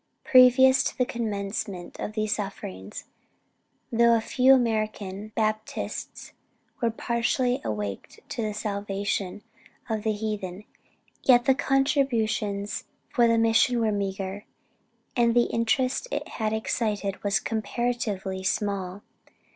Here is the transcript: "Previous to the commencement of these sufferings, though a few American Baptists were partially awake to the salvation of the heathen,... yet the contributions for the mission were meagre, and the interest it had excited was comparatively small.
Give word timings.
"Previous 0.23 0.83
to 0.85 0.97
the 0.97 1.05
commencement 1.05 1.99
of 1.99 2.13
these 2.13 2.33
sufferings, 2.37 3.03
though 3.91 4.15
a 4.15 4.19
few 4.19 4.55
American 4.55 5.27
Baptists 5.35 6.31
were 6.81 6.89
partially 6.89 7.61
awake 7.63 8.19
to 8.29 8.41
the 8.41 8.51
salvation 8.51 9.43
of 9.87 10.01
the 10.01 10.11
heathen,... 10.11 10.63
yet 11.21 11.45
the 11.45 11.53
contributions 11.53 12.85
for 13.09 13.27
the 13.27 13.37
mission 13.37 13.79
were 13.79 13.91
meagre, 13.91 14.45
and 15.15 15.35
the 15.35 15.45
interest 15.53 16.07
it 16.09 16.27
had 16.29 16.51
excited 16.51 17.23
was 17.23 17.39
comparatively 17.39 18.41
small. 18.41 19.03